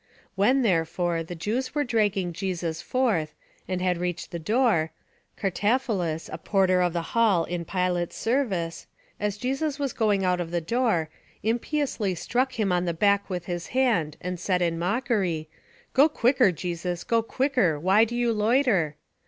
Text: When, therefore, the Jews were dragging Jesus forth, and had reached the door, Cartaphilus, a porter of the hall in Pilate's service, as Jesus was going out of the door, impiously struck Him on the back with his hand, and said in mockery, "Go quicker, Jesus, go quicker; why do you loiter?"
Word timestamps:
When, 0.33 0.63
therefore, 0.63 1.21
the 1.21 1.35
Jews 1.35 1.75
were 1.75 1.83
dragging 1.83 2.33
Jesus 2.33 2.81
forth, 2.81 3.35
and 3.67 3.83
had 3.83 3.99
reached 3.99 4.31
the 4.31 4.39
door, 4.39 4.91
Cartaphilus, 5.37 6.27
a 6.33 6.39
porter 6.39 6.81
of 6.81 6.91
the 6.93 7.03
hall 7.13 7.43
in 7.43 7.65
Pilate's 7.65 8.15
service, 8.17 8.87
as 9.19 9.37
Jesus 9.37 9.77
was 9.77 9.93
going 9.93 10.25
out 10.25 10.41
of 10.41 10.49
the 10.49 10.59
door, 10.59 11.11
impiously 11.43 12.15
struck 12.15 12.53
Him 12.59 12.71
on 12.71 12.85
the 12.85 12.95
back 12.95 13.29
with 13.29 13.45
his 13.45 13.67
hand, 13.77 14.17
and 14.21 14.39
said 14.39 14.63
in 14.63 14.79
mockery, 14.79 15.47
"Go 15.93 16.09
quicker, 16.09 16.51
Jesus, 16.51 17.03
go 17.03 17.21
quicker; 17.21 17.79
why 17.79 18.03
do 18.03 18.15
you 18.15 18.33
loiter?" 18.33 18.95